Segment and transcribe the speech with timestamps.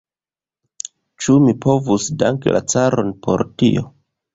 [1.21, 3.91] Ĉu mi povus danki la caron por tio?